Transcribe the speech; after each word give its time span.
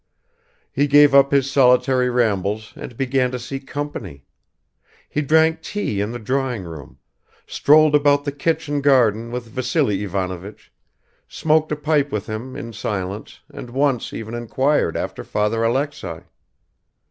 He 0.71 0.87
gave 0.87 1.13
up 1.13 1.31
his 1.31 1.51
solitary 1.51 2.09
rambles 2.09 2.73
and 2.75 2.97
began 2.97 3.29
to 3.29 3.37
seek 3.37 3.67
company; 3.67 4.25
he 5.07 5.21
drank 5.21 5.61
tea 5.61 6.01
in 6.01 6.11
the 6.11 6.17
drawing 6.17 6.63
room, 6.63 6.97
strolled 7.45 7.93
about 7.93 8.23
the 8.23 8.31
kitchen 8.31 8.81
garden 8.81 9.29
with 9.29 9.45
Vassily 9.51 10.03
Ivanovich, 10.03 10.73
smoked 11.27 11.71
a 11.71 11.75
pipe 11.75 12.11
with 12.11 12.25
him 12.25 12.55
in 12.55 12.73
silence 12.73 13.41
and 13.53 13.69
once 13.69 14.11
even 14.11 14.33
inquired 14.33 14.97
after 14.97 15.23
Father 15.23 15.63
Alexei. 15.63 16.21